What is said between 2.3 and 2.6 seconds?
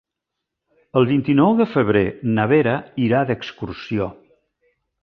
na